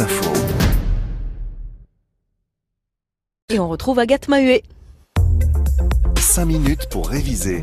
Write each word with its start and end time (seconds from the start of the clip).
Info. 0.00 0.32
Et 3.48 3.60
on 3.60 3.68
retrouve 3.68 4.00
Agathe 4.00 4.26
Mahuet. 4.26 4.64
5 6.18 6.44
minutes 6.46 6.88
pour 6.90 7.08
réviser. 7.08 7.62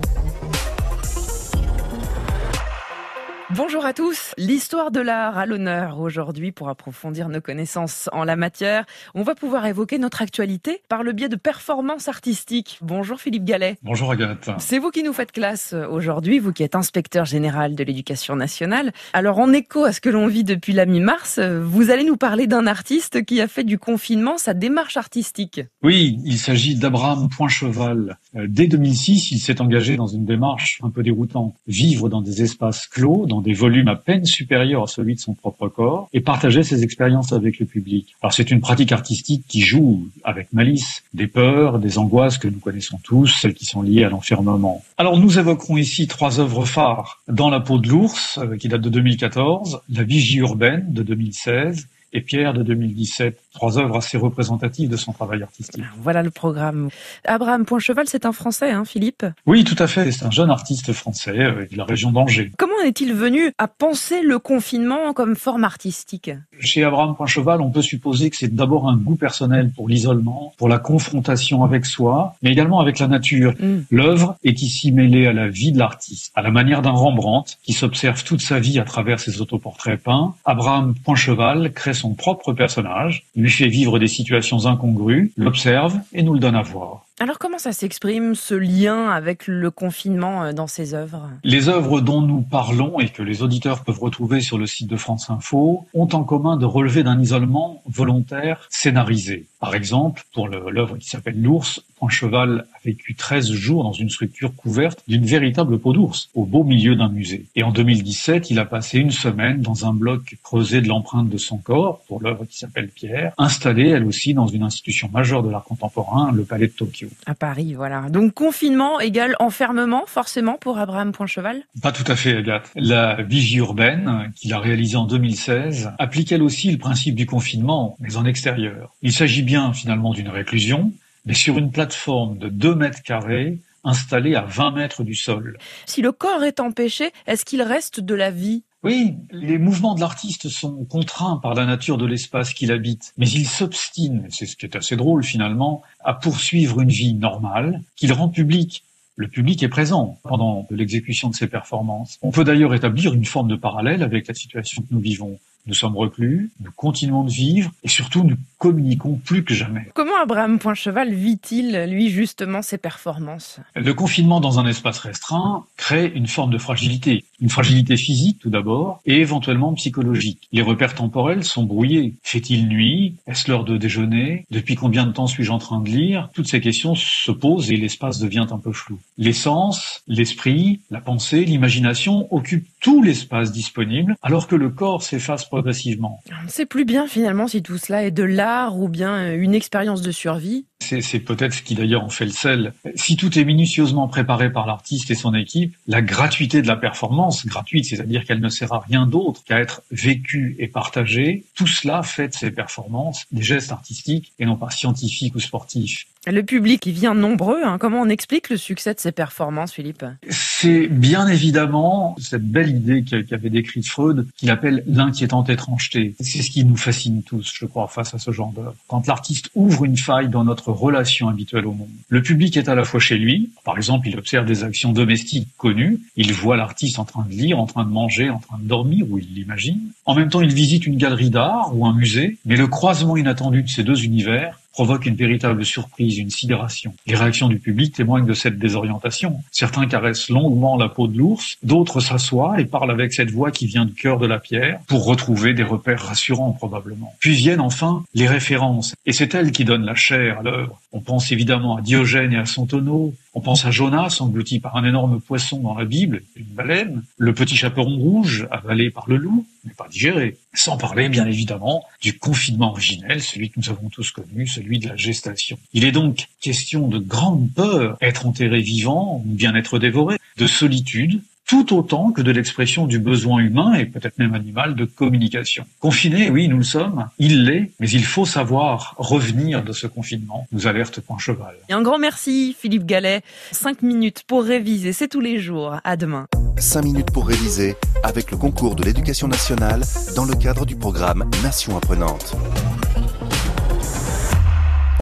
Bonjour 3.53 3.83
à 3.85 3.91
tous. 3.91 4.33
L'histoire 4.37 4.91
de 4.91 5.01
l'art 5.01 5.37
à 5.37 5.45
l'honneur 5.45 5.99
aujourd'hui 5.99 6.53
pour 6.53 6.69
approfondir 6.69 7.27
nos 7.27 7.41
connaissances 7.41 8.09
en 8.13 8.23
la 8.23 8.37
matière. 8.37 8.85
On 9.13 9.23
va 9.23 9.35
pouvoir 9.35 9.65
évoquer 9.65 9.97
notre 9.97 10.21
actualité 10.21 10.81
par 10.87 11.03
le 11.03 11.11
biais 11.11 11.27
de 11.27 11.35
performances 11.35 12.07
artistiques. 12.07 12.79
Bonjour 12.81 13.19
Philippe 13.19 13.43
Gallet. 13.43 13.75
Bonjour 13.83 14.09
Agathe. 14.11 14.49
C'est 14.59 14.79
vous 14.79 14.89
qui 14.89 15.03
nous 15.03 15.11
faites 15.11 15.33
classe 15.33 15.75
aujourd'hui, 15.89 16.39
vous 16.39 16.53
qui 16.53 16.63
êtes 16.63 16.75
inspecteur 16.75 17.25
général 17.25 17.75
de 17.75 17.83
l'éducation 17.83 18.37
nationale. 18.37 18.93
Alors 19.11 19.39
en 19.39 19.51
écho 19.51 19.83
à 19.83 19.91
ce 19.91 19.99
que 19.99 20.09
l'on 20.09 20.27
vit 20.27 20.45
depuis 20.45 20.71
la 20.71 20.85
mi-mars, 20.85 21.39
vous 21.39 21.91
allez 21.91 22.05
nous 22.05 22.17
parler 22.17 22.47
d'un 22.47 22.67
artiste 22.67 23.25
qui 23.25 23.41
a 23.41 23.49
fait 23.49 23.65
du 23.65 23.77
confinement 23.77 24.37
sa 24.37 24.53
démarche 24.53 24.95
artistique. 24.95 25.59
Oui, 25.83 26.19
il 26.23 26.37
s'agit 26.37 26.75
d'Abraham 26.75 27.27
Poincheval. 27.27 28.17
Euh, 28.37 28.45
dès 28.47 28.67
2006, 28.67 29.31
il 29.31 29.39
s'est 29.39 29.59
engagé 29.59 29.97
dans 29.97 30.07
une 30.07 30.25
démarche 30.25 30.79
un 30.83 30.89
peu 30.89 31.03
déroutante. 31.03 31.55
Vivre 31.67 32.07
dans 32.07 32.21
des 32.21 32.43
espaces 32.43 32.87
clos, 32.87 33.25
dans 33.25 33.40
des 33.41 33.53
volumes 33.53 33.87
à 33.87 33.95
peine 33.95 34.25
supérieurs 34.25 34.83
à 34.83 34.87
celui 34.87 35.15
de 35.15 35.19
son 35.19 35.33
propre 35.33 35.67
corps 35.67 36.09
et 36.13 36.21
partager 36.21 36.63
ses 36.63 36.83
expériences 36.83 37.33
avec 37.33 37.59
le 37.59 37.65
public. 37.65 38.15
Alors 38.21 38.33
c'est 38.33 38.51
une 38.51 38.61
pratique 38.61 38.91
artistique 38.91 39.43
qui 39.47 39.61
joue 39.61 40.07
avec 40.23 40.53
malice 40.53 41.03
des 41.13 41.27
peurs, 41.27 41.79
des 41.79 41.97
angoisses 41.97 42.37
que 42.37 42.47
nous 42.47 42.59
connaissons 42.59 42.99
tous, 43.03 43.27
celles 43.27 43.53
qui 43.53 43.65
sont 43.65 43.81
liées 43.81 44.03
à 44.03 44.09
l'enfermement. 44.09 44.83
Alors 44.97 45.19
nous 45.19 45.39
évoquerons 45.39 45.77
ici 45.77 46.07
trois 46.07 46.39
œuvres 46.39 46.65
phares. 46.65 47.21
Dans 47.27 47.49
la 47.49 47.59
peau 47.59 47.77
de 47.77 47.87
l'ours, 47.87 48.37
euh, 48.37 48.57
qui 48.57 48.67
date 48.67 48.81
de 48.81 48.89
2014, 48.89 49.81
La 49.89 50.03
vigie 50.03 50.37
urbaine 50.37 50.85
de 50.89 51.03
2016 51.03 51.87
et 52.13 52.21
Pierre 52.21 52.53
de 52.53 52.63
2017. 52.63 53.39
Trois 53.53 53.77
œuvres 53.77 53.97
assez 53.97 54.17
représentatives 54.17 54.89
de 54.89 54.97
son 54.97 55.11
travail 55.11 55.43
artistique. 55.43 55.83
Voilà 55.97 56.23
le 56.23 56.31
programme. 56.31 56.89
Abraham 57.25 57.65
Poincheval, 57.65 58.07
c'est 58.07 58.25
un 58.25 58.31
Français, 58.31 58.71
hein, 58.71 58.85
Philippe? 58.85 59.25
Oui, 59.45 59.63
tout 59.63 59.75
à 59.77 59.87
fait. 59.87 60.11
C'est 60.11 60.25
un 60.25 60.31
jeune 60.31 60.49
artiste 60.49 60.93
français 60.93 61.37
euh, 61.37 61.65
de 61.71 61.77
la 61.77 61.85
région 61.85 62.11
d'Angers. 62.11 62.51
Comment 62.57 62.79
est-il 62.85 63.13
venu 63.13 63.51
à 63.57 63.67
penser 63.67 64.21
le 64.21 64.39
confinement 64.39 65.13
comme 65.13 65.35
forme 65.35 65.63
artistique? 65.63 66.31
Chez 66.59 66.83
Abraham 66.83 67.15
Poincheval, 67.15 67.61
on 67.61 67.71
peut 67.71 67.81
supposer 67.81 68.29
que 68.29 68.37
c'est 68.37 68.53
d'abord 68.53 68.89
un 68.89 68.97
goût 68.97 69.15
personnel 69.15 69.71
pour 69.75 69.89
l'isolement, 69.89 70.53
pour 70.57 70.69
la 70.69 70.79
confrontation 70.79 71.63
avec 71.63 71.85
soi, 71.85 72.35
mais 72.41 72.51
également 72.51 72.79
avec 72.79 72.99
la 72.99 73.07
nature. 73.07 73.53
Mm. 73.59 73.81
L'œuvre 73.91 74.37
est 74.43 74.61
ici 74.61 74.91
mêlée 74.91 75.27
à 75.27 75.33
la 75.33 75.47
vie 75.47 75.71
de 75.71 75.79
l'artiste, 75.79 76.31
à 76.35 76.41
la 76.41 76.51
manière 76.51 76.81
d'un 76.81 76.91
Rembrandt 76.91 77.57
qui 77.63 77.73
s'observe 77.73 78.23
toute 78.23 78.41
sa 78.41 78.59
vie 78.59 78.79
à 78.79 78.83
travers 78.83 79.19
ses 79.19 79.41
autoportraits 79.41 80.01
peints. 80.01 80.33
Abraham 80.45 80.93
Poincheval 81.03 81.71
crée 81.73 81.93
son 82.01 82.15
propre 82.15 82.53
personnage, 82.53 83.23
lui 83.35 83.51
fait 83.51 83.67
vivre 83.67 83.99
des 83.99 84.07
situations 84.07 84.65
incongrues, 84.65 85.31
l'observe 85.37 85.99
et 86.13 86.23
nous 86.23 86.33
le 86.33 86.39
donne 86.39 86.55
à 86.55 86.63
voir. 86.63 87.05
Alors 87.21 87.37
comment 87.37 87.59
ça 87.59 87.71
s'exprime 87.71 88.33
ce 88.33 88.55
lien 88.55 89.11
avec 89.11 89.45
le 89.45 89.69
confinement 89.69 90.43
euh, 90.43 90.53
dans 90.53 90.65
ses 90.65 90.95
œuvres? 90.95 91.29
Les 91.43 91.69
œuvres 91.69 92.01
dont 92.01 92.19
nous 92.19 92.41
parlons 92.41 92.99
et 92.99 93.09
que 93.09 93.21
les 93.21 93.43
auditeurs 93.43 93.83
peuvent 93.83 93.99
retrouver 93.99 94.41
sur 94.41 94.57
le 94.57 94.65
site 94.65 94.87
de 94.87 94.95
France 94.95 95.29
Info 95.29 95.85
ont 95.93 96.07
en 96.13 96.23
commun 96.23 96.57
de 96.57 96.65
relever 96.65 97.03
d'un 97.03 97.21
isolement 97.21 97.83
volontaire 97.85 98.65
scénarisé. 98.71 99.45
Par 99.59 99.75
exemple, 99.75 100.23
pour 100.33 100.47
l'œuvre 100.47 100.97
qui 100.97 101.07
s'appelle 101.07 101.39
L'ours, 101.39 101.83
Poincheval 102.01 102.65
a 102.73 102.79
vécu 102.83 103.13
13 103.13 103.51
jours 103.51 103.83
dans 103.83 103.91
une 103.91 104.09
structure 104.09 104.55
couverte 104.55 105.03
d'une 105.07 105.23
véritable 105.23 105.77
peau 105.77 105.93
d'ours, 105.93 106.29
au 106.33 106.45
beau 106.45 106.63
milieu 106.63 106.95
d'un 106.95 107.09
musée. 107.09 107.45
Et 107.55 107.61
en 107.61 107.71
2017, 107.71 108.49
il 108.49 108.57
a 108.57 108.65
passé 108.65 108.97
une 108.97 109.11
semaine 109.11 109.61
dans 109.61 109.85
un 109.85 109.93
bloc 109.93 110.37
creusé 110.41 110.81
de 110.81 110.87
l'empreinte 110.87 111.29
de 111.29 111.37
son 111.37 111.59
corps, 111.59 112.01
pour 112.07 112.19
l'œuvre 112.23 112.45
qui 112.45 112.57
s'appelle 112.57 112.87
Pierre, 112.87 113.33
installée 113.37 113.89
elle 113.89 114.05
aussi 114.05 114.33
dans 114.33 114.47
une 114.47 114.63
institution 114.63 115.11
majeure 115.13 115.43
de 115.43 115.51
l'art 115.51 115.63
contemporain, 115.63 116.31
le 116.31 116.43
Palais 116.43 116.65
de 116.65 116.71
Tokyo. 116.71 117.09
À 117.25 117.35
Paris, 117.35 117.73
voilà. 117.73 118.09
Donc 118.09 118.33
confinement 118.33 118.99
égale 118.99 119.35
enfermement, 119.39 120.03
forcément, 120.05 120.57
pour 120.57 120.77
Abraham 120.77 121.11
Poincheval 121.11 121.63
Pas 121.81 121.91
tout 121.91 122.09
à 122.11 122.15
fait, 122.15 122.37
Agathe. 122.37 122.71
La 122.75 123.21
vigie 123.21 123.57
urbaine, 123.57 124.31
qu'il 124.35 124.53
a 124.53 124.59
réalisée 124.59 124.97
en 124.97 125.05
2016, 125.05 125.91
applique 125.99 126.31
elle 126.31 126.43
aussi 126.43 126.71
le 126.71 126.77
principe 126.77 127.15
du 127.15 127.25
confinement, 127.25 127.95
mais 127.99 128.15
en 128.17 128.25
extérieur. 128.25 128.93
Il 129.01 129.13
s'agit 129.13 129.43
bien 129.43 129.73
finalement 129.73 130.13
d'une 130.13 130.29
réclusion, 130.29 130.91
mais 131.25 131.33
sur 131.33 131.57
une 131.57 131.71
plateforme 131.71 132.37
de 132.37 132.49
2 132.49 132.75
mètres 132.75 133.01
carrés 133.03 133.59
installée 133.83 134.35
à 134.35 134.41
20 134.41 134.71
mètres 134.71 135.03
du 135.03 135.15
sol. 135.15 135.57
Si 135.85 136.01
le 136.01 136.11
corps 136.11 136.43
est 136.43 136.59
empêché, 136.59 137.11
est-ce 137.27 137.45
qu'il 137.45 137.61
reste 137.61 137.99
de 137.99 138.15
la 138.15 138.31
vie? 138.31 138.63
Oui, 138.83 139.15
les 139.29 139.59
mouvements 139.59 139.93
de 139.93 139.99
l'artiste 139.99 140.49
sont 140.49 140.85
contraints 140.85 141.37
par 141.37 141.53
la 141.53 141.67
nature 141.67 141.99
de 141.99 142.05
l'espace 142.07 142.53
qu'il 142.55 142.71
habite, 142.71 143.13
mais 143.15 143.29
il 143.29 143.45
s'obstine, 143.45 144.25
c'est 144.31 144.47
ce 144.47 144.55
qui 144.55 144.65
est 144.65 144.75
assez 144.75 144.95
drôle 144.95 145.23
finalement, 145.23 145.83
à 146.03 146.15
poursuivre 146.15 146.81
une 146.81 146.89
vie 146.89 147.13
normale 147.13 147.83
qu'il 147.95 148.11
rend 148.11 148.29
publique. 148.29 148.83
Le 149.17 149.27
public 149.27 149.61
est 149.61 149.69
présent 149.69 150.17
pendant 150.23 150.65
l'exécution 150.71 151.29
de 151.29 151.35
ses 151.35 151.45
performances. 151.45 152.17
On 152.23 152.31
peut 152.31 152.43
d'ailleurs 152.43 152.73
établir 152.73 153.13
une 153.13 153.25
forme 153.25 153.49
de 153.49 153.55
parallèle 153.55 154.01
avec 154.01 154.27
la 154.27 154.33
situation 154.33 154.81
que 154.81 154.87
nous 154.89 154.99
vivons. 154.99 155.37
Nous 155.67 155.73
sommes 155.73 155.95
reclus, 155.95 156.51
nous 156.59 156.71
continuons 156.75 157.23
de 157.23 157.31
vivre 157.31 157.71
et 157.83 157.87
surtout 157.87 158.23
nous 158.23 158.35
communiquons 158.57 159.19
plus 159.25 159.43
que 159.43 159.53
jamais. 159.53 159.87
Comment 159.93 160.21
Abraham 160.21 160.59
Poincheval 160.59 161.13
vit-il, 161.13 161.85
lui, 161.85 162.09
justement, 162.09 162.61
ses 162.61 162.77
performances? 162.77 163.59
Le 163.75 163.93
confinement 163.93 164.39
dans 164.39 164.59
un 164.59 164.67
espace 164.67 164.99
restreint 164.99 165.65
crée 165.77 166.11
une 166.13 166.27
forme 166.27 166.51
de 166.51 166.57
fragilité. 166.57 167.25
Une 167.39 167.49
fragilité 167.49 167.97
physique 167.97 168.39
tout 168.39 168.49
d'abord 168.49 169.01
et 169.05 169.17
éventuellement 169.17 169.73
psychologique. 169.73 170.47
Les 170.51 170.61
repères 170.61 170.93
temporels 170.93 171.43
sont 171.43 171.63
brouillés. 171.63 172.13
Fait-il 172.21 172.67
nuit? 172.67 173.15
Est-ce 173.25 173.49
l'heure 173.49 173.63
de 173.63 173.77
déjeuner? 173.77 174.45
Depuis 174.51 174.75
combien 174.75 175.07
de 175.07 175.11
temps 175.11 175.27
suis-je 175.27 175.51
en 175.51 175.57
train 175.57 175.79
de 175.79 175.89
lire? 175.89 176.29
Toutes 176.33 176.47
ces 176.47 176.61
questions 176.61 176.93
se 176.95 177.31
posent 177.31 177.71
et 177.71 177.77
l'espace 177.77 178.19
devient 178.19 178.45
un 178.51 178.59
peu 178.59 178.71
flou. 178.71 178.99
Les 179.17 179.33
sens, 179.33 180.03
l'esprit, 180.07 180.81
la 180.91 181.01
pensée, 181.01 181.45
l'imagination 181.45 182.27
occupent 182.33 182.67
tout 182.81 183.01
l'espace 183.01 183.51
disponible 183.51 184.15
alors 184.21 184.47
que 184.47 184.55
le 184.55 184.69
corps 184.69 185.03
s'efface 185.03 185.45
progressivement. 185.45 186.19
On 186.41 186.43
ne 186.43 186.49
sait 186.49 186.65
plus 186.65 186.83
bien, 186.83 187.07
finalement, 187.07 187.47
si 187.47 187.63
tout 187.63 187.77
cela 187.77 188.03
est 188.03 188.11
de 188.11 188.23
l'art 188.23 188.77
ou 188.77 188.89
bien 188.89 189.33
une 189.33 189.55
expérience 189.55 190.01
de 190.01 190.11
survie. 190.11 190.65
C'est 190.79 191.01
c'est 191.01 191.19
peut-être 191.19 191.53
ce 191.53 191.61
qui 191.61 191.75
d'ailleurs 191.75 192.03
en 192.03 192.09
fait 192.09 192.25
le 192.25 192.31
sel. 192.31 192.73
Si 192.95 193.15
tout 193.15 193.37
est 193.37 193.45
minutieusement 193.45 194.07
préparé 194.07 194.51
par 194.51 194.65
l'artiste 194.65 195.11
et 195.11 195.15
son 195.15 195.35
équipe, 195.35 195.75
la 195.87 196.01
gratuité 196.01 196.61
de 196.61 196.67
la 196.67 196.75
performance, 196.75 197.45
gratuite, 197.45 197.85
c'est-à-dire 197.85 198.25
qu'elle 198.25 198.39
ne 198.39 198.49
sert 198.49 198.73
à 198.73 198.79
rien 198.79 199.05
d'autre 199.05 199.43
qu'à 199.43 199.59
être 199.59 199.83
vécue 199.91 200.55
et 200.57 200.67
partagée, 200.67 201.45
tout 201.55 201.67
cela 201.67 202.01
fait 202.01 202.29
de 202.29 202.33
ces 202.33 202.51
performances 202.51 203.25
des 203.31 203.43
gestes 203.43 203.71
artistiques 203.71 204.33
et 204.39 204.45
non 204.45 204.55
pas 204.55 204.71
scientifiques 204.71 205.35
ou 205.35 205.39
sportifs. 205.39 206.07
Le 206.27 206.43
public 206.43 206.85
y 206.85 206.91
vient 206.91 207.15
nombreux. 207.15 207.63
hein. 207.65 207.79
Comment 207.79 208.01
on 208.01 208.07
explique 208.07 208.51
le 208.51 208.57
succès 208.57 208.93
de 208.93 208.99
ces 208.99 209.11
performances, 209.11 209.73
Philippe? 209.73 210.05
C'est 210.29 210.87
bien 210.87 211.27
évidemment 211.27 212.15
cette 212.19 212.43
belle 212.47 212.69
idée 212.69 213.03
qu'a- 213.03 213.23
qu'avait 213.23 213.49
décrite 213.49 213.87
Freud, 213.87 214.27
qu'il 214.37 214.51
appelle 214.51 214.83
l'inquiétante 214.85 215.49
étrangeté. 215.49 216.13
C'est 216.19 216.43
ce 216.43 216.51
qui 216.51 216.63
nous 216.63 216.77
fascine 216.77 217.23
tous, 217.23 217.51
je 217.59 217.65
crois, 217.65 217.87
face 217.87 218.13
à 218.13 218.19
ce 218.19 218.29
genre 218.29 218.51
d'œuvre. 218.51 218.75
Quand 218.87 219.07
l'artiste 219.07 219.49
ouvre 219.55 219.83
une 219.83 219.97
faille 219.97 220.29
dans 220.29 220.43
notre 220.43 220.71
relation 220.71 221.27
habituelle 221.27 221.65
au 221.65 221.71
monde, 221.73 221.89
le 222.09 222.21
public 222.21 222.55
est 222.55 222.69
à 222.69 222.75
la 222.75 222.83
fois 222.83 222.99
chez 222.99 223.17
lui, 223.17 223.49
par 223.65 223.77
exemple, 223.77 224.07
il 224.07 224.15
observe 224.19 224.45
des 224.45 224.63
actions 224.63 224.93
domestiques 224.93 225.47
connues, 225.57 226.01
il 226.17 226.31
voit 226.33 226.55
l'artiste 226.55 226.99
en 226.99 227.05
train 227.05 227.25
de 227.25 227.31
lire, 227.31 227.57
en 227.57 227.65
train 227.65 227.83
de 227.83 227.89
manger, 227.89 228.29
en 228.29 228.37
train 228.37 228.59
de 228.59 228.67
dormir, 228.67 229.07
ou 229.09 229.17
il 229.17 229.33
l'imagine. 229.33 229.81
En 230.05 230.13
même 230.13 230.29
temps, 230.29 230.41
il 230.41 230.53
visite 230.53 230.85
une 230.85 230.97
galerie 230.97 231.31
d'art 231.31 231.71
ou 231.75 231.87
un 231.87 231.95
musée, 231.95 232.37
mais 232.45 232.57
le 232.57 232.67
croisement 232.67 233.17
inattendu 233.17 233.63
de 233.63 233.69
ces 233.69 233.83
deux 233.83 234.03
univers 234.03 234.59
provoque 234.71 235.05
une 235.05 235.15
véritable 235.15 235.65
surprise, 235.65 236.17
une 236.17 236.29
sidération. 236.29 236.93
Les 237.07 237.15
réactions 237.15 237.49
du 237.49 237.59
public 237.59 237.93
témoignent 237.93 238.25
de 238.25 238.33
cette 238.33 238.57
désorientation. 238.57 239.41
Certains 239.51 239.87
caressent 239.87 240.29
longuement 240.29 240.77
la 240.77 240.89
peau 240.89 241.07
de 241.07 241.17
l'ours, 241.17 241.57
d'autres 241.63 241.99
s'assoient 241.99 242.59
et 242.59 242.65
parlent 242.65 242.91
avec 242.91 243.13
cette 243.13 243.31
voix 243.31 243.51
qui 243.51 243.65
vient 243.65 243.85
du 243.85 243.93
cœur 243.93 244.19
de 244.19 244.27
la 244.27 244.39
pierre 244.39 244.79
pour 244.87 245.05
retrouver 245.05 245.53
des 245.53 245.63
repères 245.63 246.01
rassurants 246.01 246.51
probablement. 246.51 247.13
Puis 247.19 247.35
viennent 247.35 247.59
enfin 247.59 248.03
les 248.13 248.27
références, 248.27 248.95
et 249.05 249.13
c'est 249.13 249.35
elles 249.35 249.51
qui 249.51 249.65
donnent 249.65 249.85
la 249.85 249.95
chair 249.95 250.39
à 250.39 250.43
l'œuvre. 250.43 250.79
On 250.93 250.99
pense 250.99 251.31
évidemment 251.31 251.77
à 251.77 251.81
Diogène 251.81 252.33
et 252.33 252.37
à 252.37 252.45
son 252.45 252.65
tonneau, 252.65 253.13
on 253.33 253.41
pense 253.41 253.65
à 253.65 253.71
Jonas 253.71 254.17
englouti 254.19 254.59
par 254.59 254.75
un 254.75 254.83
énorme 254.83 255.21
poisson 255.21 255.59
dans 255.59 255.73
la 255.73 255.85
Bible, 255.85 256.21
une 256.35 256.43
baleine, 256.45 257.03
le 257.17 257.33
petit 257.33 257.55
chaperon 257.55 257.97
rouge 257.97 258.47
avalé 258.51 258.89
par 258.89 259.09
le 259.09 259.15
loup, 259.15 259.45
mais 259.63 259.73
pas 259.73 259.87
digéré. 259.89 260.37
Sans 260.53 260.77
parler, 260.77 261.07
bien 261.07 261.25
évidemment, 261.25 261.85
du 262.01 262.17
confinement 262.17 262.71
originel, 262.71 263.21
celui 263.21 263.49
que 263.49 263.59
nous 263.59 263.69
avons 263.69 263.89
tous 263.89 264.11
connu, 264.11 264.47
celui 264.47 264.79
de 264.79 264.89
la 264.89 264.97
gestation. 264.97 265.57
Il 265.73 265.85
est 265.85 265.93
donc 265.93 266.27
question 266.41 266.87
de 266.87 266.99
grande 266.99 267.49
peur, 267.53 267.97
être 268.01 268.25
enterré 268.25 268.61
vivant 268.61 269.23
ou 269.25 269.33
bien 269.33 269.55
être 269.55 269.79
dévoré, 269.79 270.17
de 270.37 270.47
solitude, 270.47 271.21
tout 271.51 271.75
autant 271.75 272.13
que 272.13 272.21
de 272.21 272.31
l'expression 272.31 272.87
du 272.87 272.97
besoin 272.97 273.39
humain 273.39 273.73
et 273.73 273.85
peut-être 273.85 274.17
même 274.19 274.33
animal 274.33 274.73
de 274.73 274.85
communication. 274.85 275.65
Confiné, 275.81 276.29
oui, 276.29 276.47
nous 276.47 276.55
le 276.55 276.63
sommes, 276.63 277.09
il 277.19 277.43
l'est, 277.43 277.71
mais 277.81 277.89
il 277.89 278.05
faut 278.05 278.25
savoir 278.25 278.95
revenir 278.97 279.61
de 279.61 279.73
ce 279.73 279.85
confinement, 279.85 280.47
nous 280.53 280.65
alerte 280.65 281.01
Point 281.01 281.17
Cheval. 281.17 281.55
Et 281.67 281.73
un 281.73 281.81
grand 281.81 281.99
merci 281.99 282.55
Philippe 282.57 282.85
Gallet. 282.85 283.19
Cinq 283.51 283.81
minutes 283.81 284.23
pour 284.25 284.45
réviser, 284.45 284.93
c'est 284.93 285.09
tous 285.09 285.19
les 285.19 285.39
jours. 285.39 285.75
À 285.83 285.97
demain. 285.97 286.25
5 286.57 286.83
minutes 286.83 287.11
pour 287.11 287.27
réviser 287.27 287.75
avec 288.03 288.31
le 288.31 288.37
concours 288.37 288.75
de 288.75 288.83
l'éducation 288.83 289.27
nationale 289.27 289.81
dans 290.15 290.25
le 290.25 290.35
cadre 290.35 290.65
du 290.65 290.77
programme 290.77 291.29
Nation 291.43 291.75
apprenante. 291.75 292.35